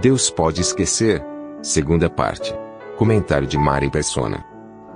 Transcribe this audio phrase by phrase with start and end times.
[0.00, 1.24] Deus pode esquecer?
[1.60, 2.54] Segunda parte.
[2.96, 4.44] Comentário de Mari Persona.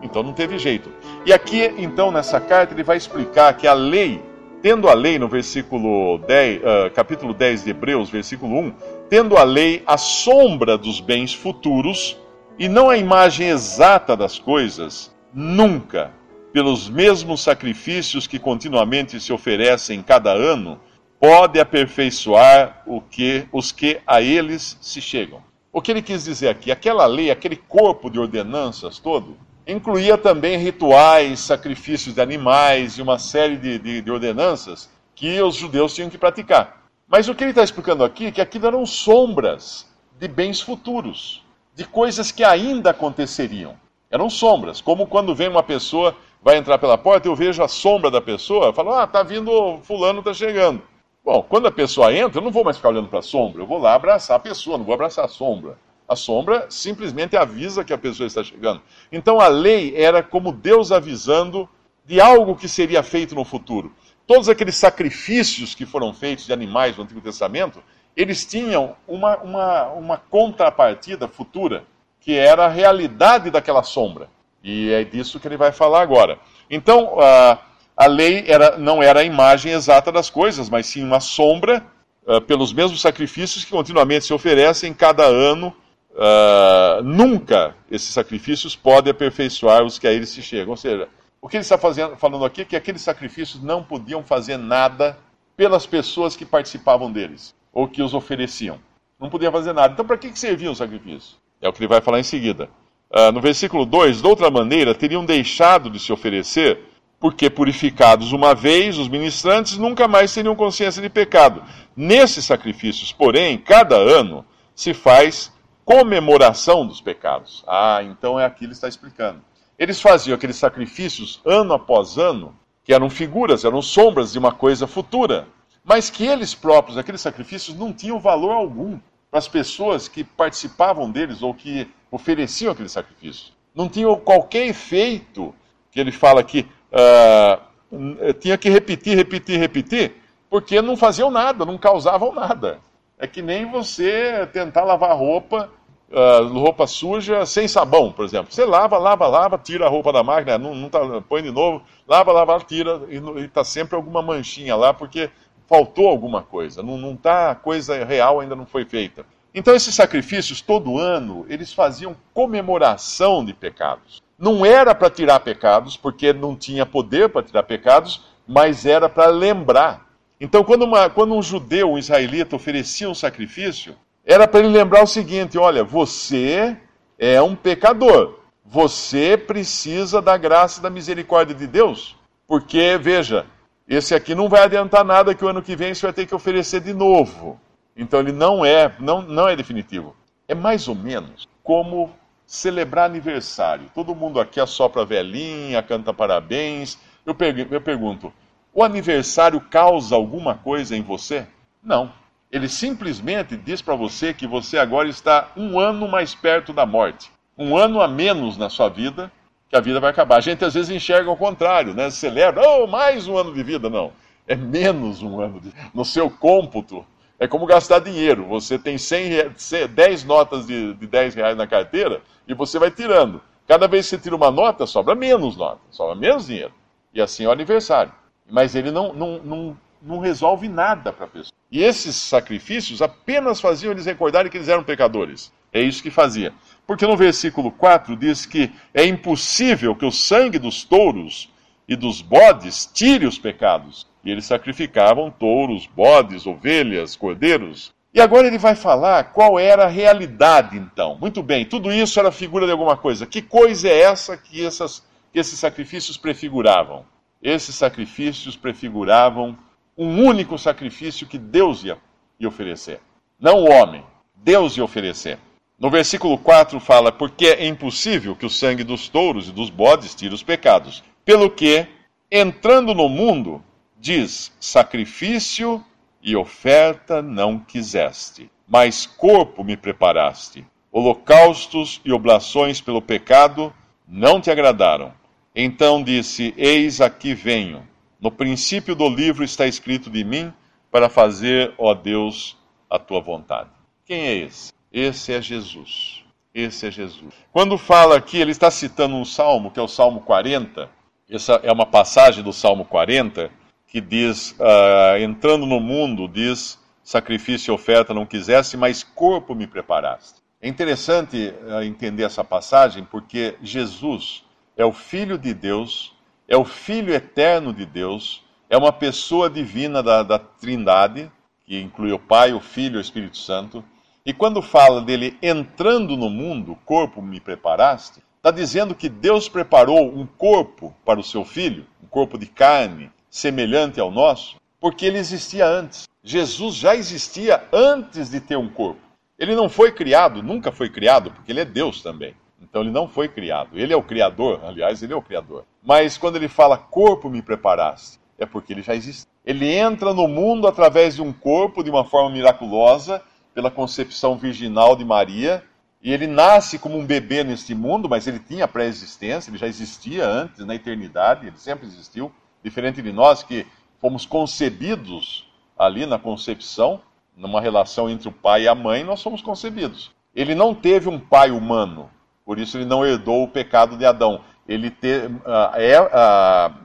[0.00, 0.90] Então não teve jeito.
[1.26, 4.22] E aqui, então, nessa carta, ele vai explicar que a lei
[4.62, 8.74] tendo a lei, no versículo 10, uh, ah, capítulo 10 de Hebreus, versículo 1,
[9.10, 12.16] tendo a lei a sombra dos bens futuros
[12.56, 16.12] e não a imagem exata das coisas, nunca,
[16.52, 20.78] pelos mesmos sacrifícios que continuamente se oferecem cada ano,
[21.22, 25.40] pode aperfeiçoar o que, os que a eles se chegam.
[25.72, 26.72] O que ele quis dizer aqui?
[26.72, 33.20] Aquela lei, aquele corpo de ordenanças todo, incluía também rituais, sacrifícios de animais e uma
[33.20, 36.82] série de, de, de ordenanças que os judeus tinham que praticar.
[37.06, 39.86] Mas o que ele está explicando aqui é que aquilo eram sombras
[40.18, 41.40] de bens futuros,
[41.72, 43.76] de coisas que ainda aconteceriam.
[44.10, 48.10] Eram sombras, como quando vem uma pessoa, vai entrar pela porta, eu vejo a sombra
[48.10, 50.82] da pessoa, eu falo, ah, tá vindo, fulano está chegando.
[51.24, 53.66] Bom, quando a pessoa entra, eu não vou mais ficar olhando para a sombra, eu
[53.66, 55.78] vou lá abraçar a pessoa, não vou abraçar a sombra.
[56.08, 58.82] A sombra simplesmente avisa que a pessoa está chegando.
[59.10, 61.68] Então a lei era como Deus avisando
[62.04, 63.92] de algo que seria feito no futuro.
[64.26, 67.82] Todos aqueles sacrifícios que foram feitos de animais no Antigo Testamento,
[68.16, 71.84] eles tinham uma, uma, uma contrapartida futura,
[72.20, 74.28] que era a realidade daquela sombra.
[74.62, 76.38] E é disso que ele vai falar agora.
[76.68, 77.58] Então, a,
[77.96, 81.84] a lei era, não era a imagem exata das coisas, mas sim uma sombra,
[82.26, 85.74] uh, pelos mesmos sacrifícios que continuamente se oferecem cada ano
[86.12, 90.70] uh, nunca esses sacrifícios podem aperfeiçoar os que a eles se chegam.
[90.70, 91.08] Ou seja,
[91.40, 95.18] o que ele está fazendo, falando aqui é que aqueles sacrifícios não podiam fazer nada
[95.56, 98.78] pelas pessoas que participavam deles, ou que os ofereciam.
[99.20, 99.92] Não podiam fazer nada.
[99.92, 101.36] Então, para que, que serviam os sacrifícios?
[101.60, 102.68] É o que ele vai falar em seguida.
[103.10, 106.80] Uh, no versículo 2, de outra maneira, teriam deixado de se oferecer,
[107.22, 111.62] porque purificados uma vez, os ministrantes nunca mais teriam consciência de pecado.
[111.94, 114.44] Nesses sacrifícios, porém, cada ano
[114.74, 115.52] se faz
[115.84, 117.62] comemoração dos pecados.
[117.64, 119.40] Ah, então é aqui que ele está explicando.
[119.78, 124.88] Eles faziam aqueles sacrifícios ano após ano, que eram figuras, eram sombras de uma coisa
[124.88, 125.46] futura,
[125.84, 128.98] mas que eles próprios, aqueles sacrifícios, não tinham valor algum
[129.30, 133.52] para as pessoas que participavam deles ou que ofereciam aqueles sacrifícios.
[133.72, 135.54] Não tinham qualquer efeito,
[135.92, 140.14] que ele fala aqui, uh, tinha que repetir, repetir, repetir,
[140.48, 142.78] porque não faziam nada, não causavam nada.
[143.18, 145.70] É que nem você tentar lavar roupa,
[146.10, 148.52] uh, roupa suja sem sabão, por exemplo.
[148.52, 151.82] Você lava, lava, lava, tira a roupa da máquina, não, não tá, põe de novo,
[152.06, 155.30] lava, lava, tira, e está sempre alguma manchinha lá, porque
[155.68, 156.82] faltou alguma coisa.
[156.82, 159.24] Não, não tá, a coisa real ainda não foi feita.
[159.54, 164.21] Então esses sacrifícios, todo ano, eles faziam comemoração de pecados.
[164.42, 169.26] Não era para tirar pecados, porque não tinha poder para tirar pecados, mas era para
[169.26, 173.94] lembrar então, quando, uma, quando um judeu, um israelita, oferecia um sacrifício,
[174.26, 176.76] era para ele lembrar o seguinte: olha, você
[177.16, 178.40] é um pecador.
[178.66, 182.16] Você precisa da graça e da misericórdia de Deus.
[182.48, 183.46] Porque, veja,
[183.86, 186.34] esse aqui não vai adiantar nada que o ano que vem você vai ter que
[186.34, 187.60] oferecer de novo.
[187.96, 190.16] Então ele não é, não, não é definitivo.
[190.48, 192.10] É mais ou menos como
[192.52, 193.90] celebrar aniversário.
[193.94, 196.98] Todo mundo aqui assopra velhinha, canta parabéns.
[197.24, 197.34] Eu,
[197.70, 198.30] eu pergunto,
[198.74, 201.46] o aniversário causa alguma coisa em você?
[201.82, 202.12] Não.
[202.50, 207.30] Ele simplesmente diz para você que você agora está um ano mais perto da morte.
[207.56, 209.32] Um ano a menos na sua vida,
[209.70, 210.36] que a vida vai acabar.
[210.36, 212.10] A gente às vezes enxerga o contrário, né?
[212.10, 213.88] Celebra, oh, mais um ano de vida.
[213.88, 214.12] Não.
[214.46, 215.58] É menos um ano.
[215.58, 215.72] De...
[215.94, 217.02] No seu cômputo,
[217.42, 218.46] é como gastar dinheiro.
[218.48, 219.50] Você tem 100,
[219.94, 223.42] 10 notas de, de 10 reais na carteira e você vai tirando.
[223.66, 226.72] Cada vez que você tira uma nota, sobra menos nota, sobra menos dinheiro.
[227.14, 228.12] E assim é o aniversário
[228.52, 231.52] mas ele não, não, não, não resolve nada para a pessoa.
[231.70, 235.50] E esses sacrifícios apenas faziam eles recordarem que eles eram pecadores.
[235.72, 236.52] É isso que fazia.
[236.86, 241.50] Porque no versículo 4 diz que é impossível que o sangue dos touros
[241.88, 244.06] e dos bodes tire os pecados.
[244.24, 247.92] E eles sacrificavam touros, bodes, ovelhas, cordeiros.
[248.14, 251.16] E agora ele vai falar qual era a realidade, então.
[251.18, 253.26] Muito bem, tudo isso era figura de alguma coisa.
[253.26, 255.02] Que coisa é essa que, essas,
[255.32, 257.04] que esses sacrifícios prefiguravam?
[257.42, 259.56] Esses sacrifícios prefiguravam
[259.96, 261.98] um único sacrifício que Deus ia
[262.38, 263.00] lhe oferecer.
[263.40, 264.04] Não o homem,
[264.36, 265.38] Deus lhe oferecer.
[265.78, 270.14] No versículo 4 fala: Porque é impossível que o sangue dos touros e dos bodes
[270.14, 271.02] tire os pecados.
[271.24, 271.86] Pelo que,
[272.30, 273.62] entrando no mundo,
[274.02, 275.82] diz: Sacrifício
[276.20, 280.66] e oferta não quiseste, mas corpo me preparaste.
[280.90, 283.72] Holocaustos e oblações pelo pecado
[284.06, 285.12] não te agradaram.
[285.54, 287.88] Então disse: Eis aqui venho.
[288.20, 290.52] No princípio do livro está escrito de mim,
[290.90, 292.56] para fazer, ó Deus,
[292.90, 293.70] a tua vontade.
[294.04, 294.72] Quem é esse?
[294.92, 296.22] Esse é Jesus.
[296.54, 297.34] Esse é Jesus.
[297.50, 300.90] Quando fala aqui, ele está citando um salmo, que é o Salmo 40.
[301.30, 303.50] Essa é uma passagem do Salmo 40
[303.92, 309.66] que diz: uh, Entrando no mundo, diz: Sacrifício e oferta não quisesse, mas corpo me
[309.66, 310.40] preparaste.
[310.62, 314.44] É interessante uh, entender essa passagem porque Jesus
[314.78, 316.16] é o Filho de Deus,
[316.48, 321.30] é o Filho eterno de Deus, é uma pessoa divina da, da Trindade,
[321.66, 323.84] que inclui o Pai, o Filho e o Espírito Santo.
[324.24, 330.16] E quando fala dele entrando no mundo, corpo me preparaste, está dizendo que Deus preparou
[330.16, 335.16] um corpo para o seu filho, um corpo de carne, semelhante ao nosso, porque ele
[335.16, 336.06] existia antes.
[336.22, 339.00] Jesus já existia antes de ter um corpo.
[339.38, 342.34] Ele não foi criado, nunca foi criado, porque ele é Deus também.
[342.60, 343.70] Então ele não foi criado.
[343.72, 345.64] Ele é o Criador, aliás, ele é o Criador.
[345.82, 349.26] Mas quando ele fala corpo me preparaste, é porque ele já existe.
[349.44, 353.22] Ele entra no mundo através de um corpo de uma forma miraculosa,
[353.54, 355.64] pela concepção virginal de Maria,
[356.02, 360.26] e ele nasce como um bebê neste mundo, mas ele tinha pré-existência, ele já existia
[360.26, 362.32] antes, na eternidade, ele sempre existiu,
[362.62, 363.66] diferente de nós que
[364.00, 365.46] fomos concebidos
[365.78, 367.00] ali na concepção,
[367.36, 370.10] numa relação entre o pai e a mãe, nós somos concebidos.
[370.34, 372.10] Ele não teve um pai humano,
[372.44, 374.40] por isso ele não herdou o pecado de Adão.
[374.68, 375.22] Ele te,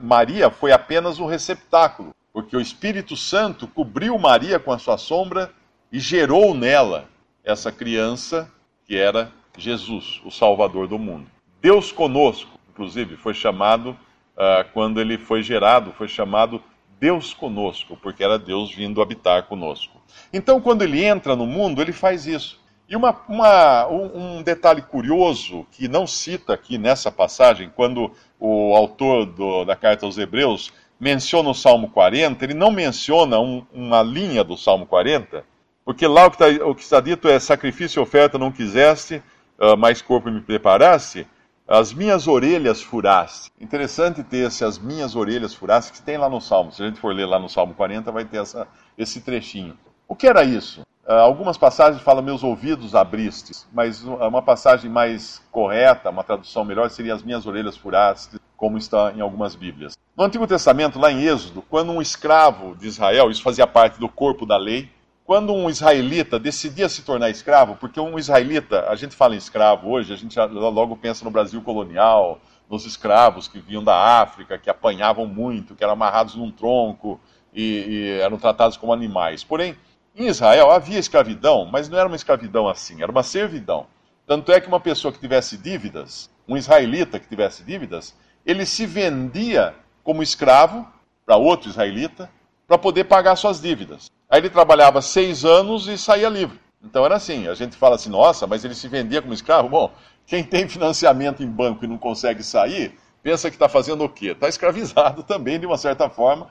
[0.02, 5.52] Maria foi apenas um receptáculo, porque o Espírito Santo cobriu Maria com a sua sombra
[5.92, 7.08] e gerou nela
[7.44, 8.50] essa criança
[8.86, 11.26] que era Jesus, o Salvador do mundo.
[11.60, 13.96] Deus conosco, inclusive, foi chamado,
[14.38, 16.62] uh, quando ele foi gerado, foi chamado
[17.00, 20.00] Deus conosco, porque era Deus vindo habitar conosco.
[20.32, 22.58] Então, quando ele entra no mundo, ele faz isso.
[22.88, 29.26] E uma, uma, um, detalhe curioso que não cita aqui nessa passagem, quando o autor
[29.26, 34.42] do, da carta aos Hebreus menciona o Salmo 40, ele não menciona um, uma linha
[34.42, 35.44] do Salmo 40,
[35.84, 39.22] porque lá o que, está, o que está dito é: sacrifício e oferta não quiseste,
[39.58, 41.26] uh, mais corpo me preparaste,
[41.68, 43.52] as minhas orelhas furaste.
[43.60, 46.72] Interessante ter esse as minhas orelhas furaste, que tem lá no Salmo.
[46.72, 48.66] Se a gente for ler lá no Salmo 40, vai ter essa,
[48.96, 49.76] esse trechinho.
[50.08, 50.80] O que era isso?
[51.06, 56.88] Uh, algumas passagens falam meus ouvidos abristes, mas uma passagem mais correta, uma tradução melhor,
[56.90, 59.96] seria as minhas orelhas furaste, como está em algumas Bíblias.
[60.16, 64.08] No Antigo Testamento, lá em Êxodo, quando um escravo de Israel, isso fazia parte do
[64.08, 64.90] corpo da lei,
[65.28, 69.90] quando um israelita decidia se tornar escravo, porque um israelita, a gente fala em escravo
[69.90, 74.70] hoje, a gente logo pensa no Brasil colonial, nos escravos que vinham da África, que
[74.70, 77.20] apanhavam muito, que eram amarrados num tronco
[77.52, 79.44] e, e eram tratados como animais.
[79.44, 79.76] Porém,
[80.16, 83.86] em Israel havia escravidão, mas não era uma escravidão assim, era uma servidão.
[84.26, 88.16] Tanto é que uma pessoa que tivesse dívidas, um israelita que tivesse dívidas,
[88.46, 90.88] ele se vendia como escravo
[91.26, 92.30] para outro israelita
[92.66, 94.08] para poder pagar suas dívidas.
[94.30, 96.58] Aí ele trabalhava seis anos e saía livre.
[96.82, 99.68] Então era assim, a gente fala assim, nossa, mas ele se vendia como escravo?
[99.68, 99.92] Bom,
[100.26, 104.28] quem tem financiamento em banco e não consegue sair, pensa que está fazendo o quê?
[104.28, 106.50] Está escravizado também, de uma certa forma,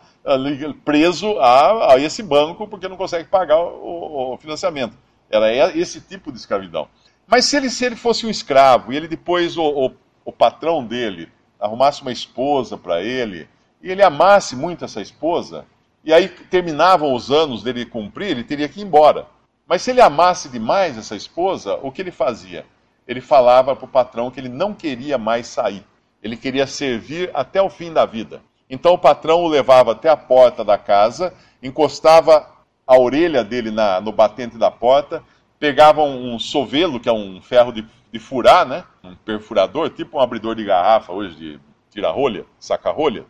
[0.83, 4.97] preso a, a esse banco porque não consegue pagar o, o, financiamento.
[5.29, 6.87] Era esse tipo de escravidão.
[7.27, 9.91] Mas se ele, se ele fosse um escravo e ele depois, o, o,
[10.25, 11.29] o patrão dele,
[11.59, 13.47] arrumasse uma esposa para ele,
[13.81, 15.65] e ele amasse muito essa esposa,
[16.07, 19.27] e aí terminavam os anos dele cumprir, ele teria que ir embora.
[19.67, 22.65] Mas se ele amasse demais essa esposa, o que ele fazia?
[23.05, 25.83] Ele falava para o patrão que ele não queria mais sair.
[26.23, 28.41] Ele queria servir até o fim da vida.
[28.69, 32.55] Então o patrão o levava até a porta da casa, encostava
[32.87, 35.21] a orelha dele na, no batente da porta,
[35.59, 38.85] pegava um, um sovelo, que é um ferro de, de, furar, né?
[39.03, 41.59] um perfurador, tipo um abridor de garrafa hoje de
[41.91, 43.25] tira-rolha, saca-rolha,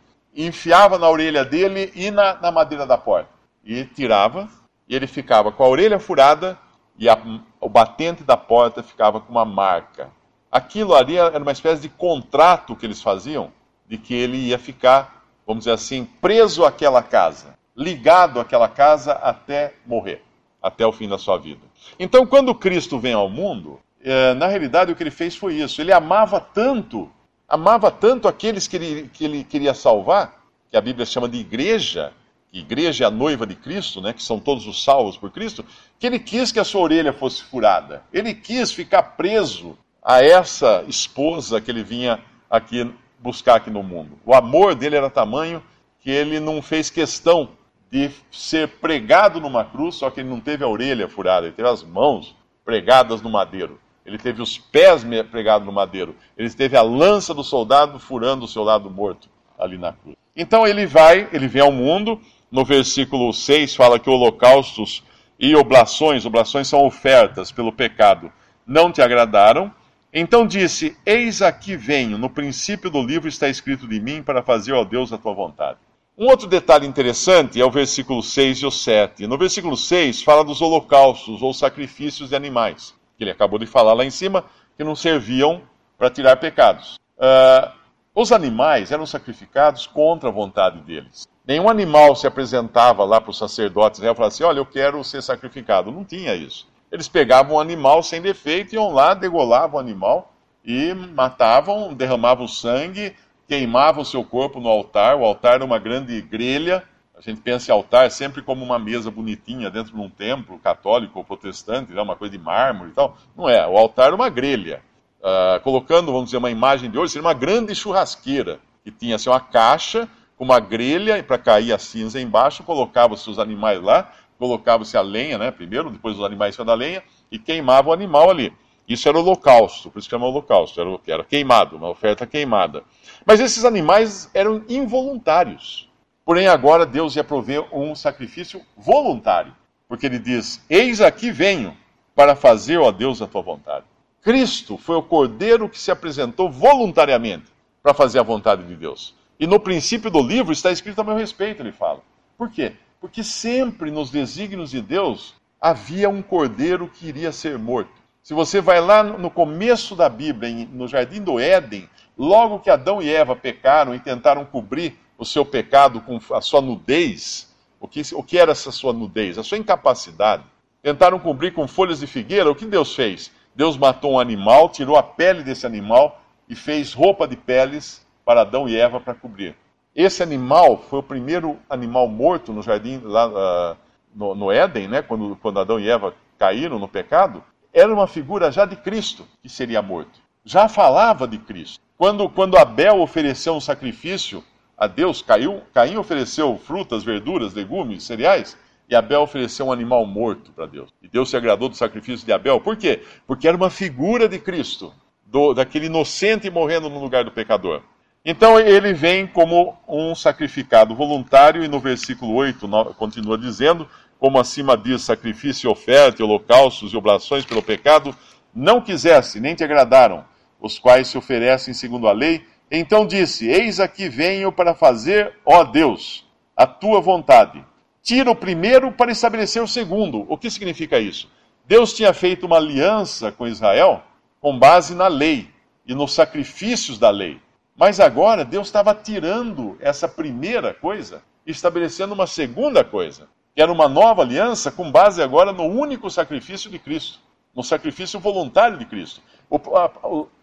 [0.46, 3.30] enfiava na orelha dele e na, na madeira da porta.
[3.64, 4.48] E tirava,
[4.88, 6.58] e ele ficava com a orelha furada
[6.98, 7.18] e a,
[7.60, 10.10] o batente da porta ficava com uma marca.
[10.50, 13.52] Aquilo ali era uma espécie de contrato que eles faziam
[13.86, 15.18] de que ele ia ficar
[15.48, 20.22] vamos dizer assim, preso àquela casa, ligado àquela casa até morrer,
[20.62, 21.62] até o fim da sua vida.
[21.98, 25.80] Então, quando Cristo vem ao mundo, é, na realidade o que ele fez foi isso.
[25.80, 27.10] Ele amava tanto,
[27.48, 32.12] amava tanto aqueles que ele, que ele queria salvar, que a Bíblia chama de igreja,
[32.52, 35.64] igreja é a noiva de Cristo, né, que são todos os salvos por Cristo,
[35.98, 38.02] que ele quis que a sua orelha fosse furada.
[38.12, 44.18] Ele quis ficar preso a essa esposa que ele vinha aqui buscar aqui no mundo.
[44.24, 45.62] O amor dele era tamanho
[46.00, 47.50] que ele não fez questão
[47.90, 51.68] de ser pregado numa cruz, só que ele não teve a orelha furada, ele teve
[51.68, 53.80] as mãos pregadas no madeiro.
[54.08, 56.16] Ele teve os pés pregados no madeiro.
[56.36, 60.16] Ele teve a lança do soldado furando o seu lado morto ali na cruz.
[60.34, 62.18] Então ele vai, ele vem ao mundo.
[62.50, 65.04] No versículo 6 fala que holocaustos
[65.38, 68.32] e oblações, oblações são ofertas pelo pecado,
[68.66, 69.70] não te agradaram.
[70.10, 74.72] Então disse: Eis aqui venho, no princípio do livro está escrito de mim para fazer,
[74.72, 75.78] ó Deus, a tua vontade.
[76.16, 79.26] Um outro detalhe interessante é o versículo 6 e o 7.
[79.26, 83.92] No versículo 6 fala dos holocaustos ou sacrifícios de animais, que ele acabou de falar
[83.92, 84.44] lá em cima,
[84.76, 85.60] que não serviam
[85.98, 86.94] para tirar pecados.
[87.18, 87.70] Uh,
[88.14, 91.26] os animais eram sacrificados contra a vontade deles.
[91.44, 95.02] Nenhum animal se apresentava lá para os sacerdotes né, e falava assim: Olha, eu quero
[95.02, 95.90] ser sacrificado.
[95.90, 96.68] Não tinha isso.
[96.92, 100.32] Eles pegavam um animal sem defeito, iam lá, degolavam o animal
[100.64, 103.14] e matavam, derramavam sangue,
[103.46, 105.16] queimava o seu corpo no altar.
[105.16, 106.84] O altar era uma grande grelha.
[107.18, 111.18] A gente pensa em altar sempre como uma mesa bonitinha dentro de um templo católico
[111.18, 112.00] ou protestante, né?
[112.00, 113.16] uma coisa de mármore e tal.
[113.36, 113.66] Não é.
[113.66, 114.80] O altar era uma grelha.
[115.18, 119.28] Uh, colocando, vamos dizer, uma imagem de hoje, seria uma grande churrasqueira que tinha assim,
[119.28, 124.96] uma caixa com uma grelha para cair a cinza embaixo, colocava-se os animais lá, colocava-se
[124.96, 128.52] a lenha, né, primeiro, depois os animais da lenha, e queimava o animal ali.
[128.88, 132.84] Isso era holocausto, por isso que chama holocausto, era, era queimado, uma oferta queimada.
[133.26, 135.87] Mas esses animais eram involuntários.
[136.28, 139.50] Porém, agora Deus ia prover um sacrifício voluntário.
[139.88, 141.74] Porque ele diz: Eis aqui venho
[142.14, 143.86] para fazer, ó Deus, a tua vontade.
[144.20, 147.46] Cristo foi o cordeiro que se apresentou voluntariamente
[147.82, 149.14] para fazer a vontade de Deus.
[149.40, 152.02] E no princípio do livro está escrito a meu respeito, ele fala.
[152.36, 152.74] Por quê?
[153.00, 158.02] Porque sempre nos desígnios de Deus havia um cordeiro que iria ser morto.
[158.22, 163.00] Se você vai lá no começo da Bíblia, no jardim do Éden, logo que Adão
[163.00, 168.00] e Eva pecaram e tentaram cobrir o seu pecado com a sua nudez, o que,
[168.14, 169.36] o que era essa sua nudez?
[169.36, 170.44] A sua incapacidade.
[170.82, 173.30] Tentaram cobrir com folhas de figueira, o que Deus fez?
[173.54, 178.42] Deus matou um animal, tirou a pele desse animal e fez roupa de peles para
[178.42, 179.54] Adão e Eva para cobrir.
[179.94, 183.76] Esse animal foi o primeiro animal morto no jardim, lá uh,
[184.14, 188.50] no, no Éden, né, quando, quando Adão e Eva caíram no pecado era uma figura
[188.50, 190.20] já de Cristo que seria morto.
[190.44, 191.80] Já falava de Cristo.
[191.96, 194.42] Quando, quando Abel ofereceu um sacrifício
[194.78, 198.56] a Deus, Caim, Caim ofereceu frutas, verduras, legumes, cereais,
[198.88, 200.90] e Abel ofereceu um animal morto para Deus.
[201.02, 202.60] E Deus se agradou do sacrifício de Abel.
[202.60, 203.02] Por quê?
[203.26, 204.94] Porque era uma figura de Cristo,
[205.26, 207.82] do, daquele inocente morrendo no lugar do pecador.
[208.24, 212.66] Então ele vem como um sacrificado voluntário, e no versículo 8
[212.96, 218.14] continua dizendo: como acima diz, sacrifício, oferta, holocaustos e oblações pelo pecado,
[218.54, 220.24] não quisesse, nem te agradaram,
[220.60, 222.44] os quais se oferecem segundo a lei.
[222.70, 227.64] Então disse: Eis aqui venho para fazer, ó Deus, a tua vontade.
[228.02, 230.24] Tira o primeiro para estabelecer o segundo.
[230.28, 231.30] O que significa isso?
[231.66, 234.02] Deus tinha feito uma aliança com Israel
[234.40, 235.50] com base na lei
[235.86, 237.40] e nos sacrifícios da lei.
[237.76, 243.88] Mas agora Deus estava tirando essa primeira coisa estabelecendo uma segunda coisa que era uma
[243.88, 247.18] nova aliança com base agora no único sacrifício de Cristo,
[247.52, 249.20] no sacrifício voluntário de Cristo.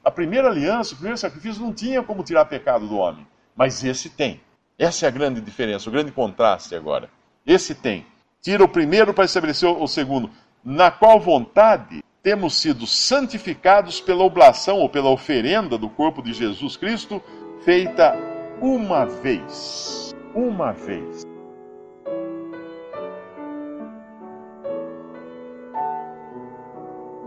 [0.04, 4.10] A, primeira aliança, o primeiro sacrifício não tinha como tirar pecado do homem, mas esse
[4.10, 4.42] tem.
[4.78, 7.10] Essa é a grande diferença, o grande contraste agora.
[7.46, 8.06] Esse tem.
[8.42, 10.30] Tira o primeiro para estabelecer o segundo,
[10.64, 16.76] na qual vontade temos sido santificados pela oblação ou pela oferenda do corpo de Jesus
[16.76, 17.22] Cristo,
[17.64, 18.16] feita
[18.60, 20.12] uma vez.
[20.34, 21.35] Uma vez.